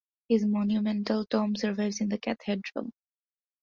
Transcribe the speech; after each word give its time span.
His 0.29 0.47
monumental 0.47 1.25
tomb 1.27 1.55
survives 1.55 2.01
in 2.01 2.09
the 2.09 2.17
cathedral. 2.17 2.89